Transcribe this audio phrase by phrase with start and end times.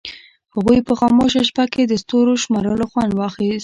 [0.55, 3.59] هغوی په خاموشه شپه کې د ستورو شمارلو خوند واخیست.